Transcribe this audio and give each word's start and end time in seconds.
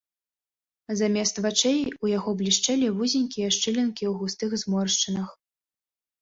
Замест 1.01 1.35
вачэй 1.45 1.77
у 2.05 2.11
яго 2.17 2.33
блішчэлі 2.39 2.87
вузенькія 2.97 3.47
шчылінкі 3.57 4.03
ў 4.09 4.13
густых 4.23 4.51
зморшчынах. 4.63 5.29